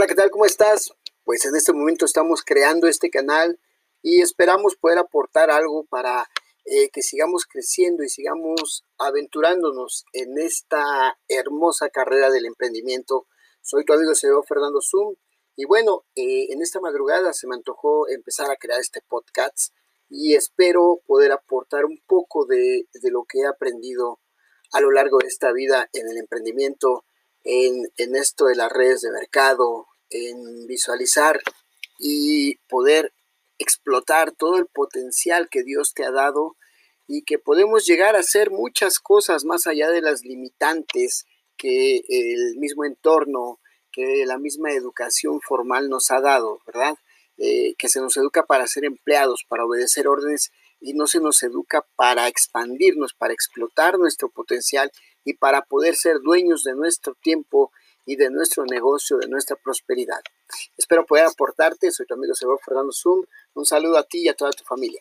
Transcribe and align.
Hola, 0.00 0.06
¿qué 0.06 0.14
tal? 0.14 0.30
¿Cómo 0.30 0.46
estás? 0.46 0.94
Pues 1.24 1.44
en 1.44 1.54
este 1.54 1.74
momento 1.74 2.06
estamos 2.06 2.42
creando 2.42 2.86
este 2.86 3.10
canal 3.10 3.60
y 4.00 4.22
esperamos 4.22 4.74
poder 4.76 4.96
aportar 4.96 5.50
algo 5.50 5.84
para 5.84 6.26
eh, 6.64 6.88
que 6.88 7.02
sigamos 7.02 7.44
creciendo 7.44 8.02
y 8.02 8.08
sigamos 8.08 8.86
aventurándonos 8.96 10.06
en 10.14 10.38
esta 10.38 11.18
hermosa 11.28 11.90
carrera 11.90 12.30
del 12.30 12.46
emprendimiento. 12.46 13.26
Soy 13.60 13.84
tu 13.84 13.92
amigo 13.92 14.14
CEO 14.14 14.42
Fernando 14.42 14.80
Zoom 14.80 15.16
y 15.54 15.66
bueno, 15.66 16.06
eh, 16.14 16.46
en 16.48 16.62
esta 16.62 16.80
madrugada 16.80 17.34
se 17.34 17.46
me 17.46 17.56
antojó 17.56 18.08
empezar 18.08 18.50
a 18.50 18.56
crear 18.56 18.80
este 18.80 19.02
podcast 19.06 19.74
y 20.08 20.34
espero 20.34 21.02
poder 21.06 21.30
aportar 21.30 21.84
un 21.84 22.00
poco 22.06 22.46
de, 22.46 22.88
de 22.90 23.10
lo 23.10 23.26
que 23.28 23.40
he 23.40 23.46
aprendido 23.46 24.18
a 24.72 24.80
lo 24.80 24.92
largo 24.92 25.18
de 25.18 25.28
esta 25.28 25.52
vida 25.52 25.90
en 25.92 26.08
el 26.08 26.16
emprendimiento 26.16 27.04
en, 27.44 28.16
esto 28.16 28.46
de 28.46 28.56
las 28.56 28.70
redes 28.70 29.00
de 29.00 29.10
mercado, 29.10 29.86
en 30.10 30.66
visualizar 30.66 31.40
y 31.98 32.56
poder 32.68 33.12
explotar 33.58 34.32
todo 34.32 34.56
el 34.58 34.66
potencial 34.66 35.48
que 35.50 35.62
Dios 35.62 35.94
te 35.94 36.04
ha 36.04 36.10
dado 36.10 36.56
y 37.06 37.22
que 37.22 37.38
podemos 37.38 37.86
llegar 37.86 38.16
a 38.16 38.20
hacer 38.20 38.50
muchas 38.50 38.98
cosas 39.00 39.44
más 39.44 39.66
allá 39.66 39.90
de 39.90 40.00
las 40.00 40.22
limitantes 40.22 41.26
que 41.56 42.02
el 42.08 42.56
mismo 42.56 42.84
entorno, 42.84 43.60
que 43.92 44.24
la 44.24 44.38
misma 44.38 44.72
educación 44.72 45.40
formal 45.40 45.90
nos 45.90 46.10
ha 46.10 46.20
dado, 46.20 46.60
¿verdad? 46.66 46.94
Eh, 47.36 47.74
que 47.78 47.88
se 47.88 48.00
nos 48.00 48.16
educa 48.16 48.44
para 48.44 48.66
ser 48.66 48.84
empleados, 48.84 49.44
para 49.48 49.64
obedecer 49.64 50.06
órdenes 50.08 50.52
y 50.80 50.94
no 50.94 51.06
se 51.06 51.20
nos 51.20 51.42
educa 51.42 51.86
para 51.96 52.28
expandirnos, 52.28 53.12
para 53.12 53.34
explotar 53.34 53.98
nuestro 53.98 54.30
potencial 54.30 54.90
y 55.24 55.34
para 55.34 55.62
poder 55.62 55.96
ser 55.96 56.20
dueños 56.20 56.64
de 56.64 56.74
nuestro 56.74 57.14
tiempo 57.14 57.72
y 58.10 58.16
de 58.16 58.28
nuestro 58.28 58.64
negocio, 58.64 59.18
de 59.18 59.28
nuestra 59.28 59.54
prosperidad. 59.54 60.20
Espero 60.76 61.06
poder 61.06 61.26
aportarte. 61.26 61.92
Soy 61.92 62.06
tu 62.06 62.14
amigo 62.14 62.34
Sebor 62.34 62.58
Fernando 62.64 62.90
Zoom. 62.92 63.22
Un 63.54 63.64
saludo 63.64 63.98
a 63.98 64.02
ti 64.02 64.22
y 64.22 64.28
a 64.28 64.34
toda 64.34 64.50
tu 64.50 64.64
familia. 64.64 65.00